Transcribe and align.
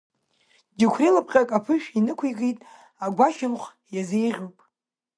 Џьықәреи 0.77 1.11
лапҟьак 1.15 1.49
аԥышә 1.57 1.87
инықәикит, 1.97 2.57
агәашьамх 3.05 3.63
иазеиӷьуп. 3.93 4.57